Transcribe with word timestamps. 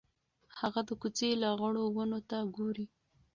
هغه 0.59 0.81
د 0.87 0.89
کوڅې 1.01 1.29
لغړو 1.43 1.83
ونو 1.95 2.19
ته 2.29 2.37
ګوري. 2.55 2.85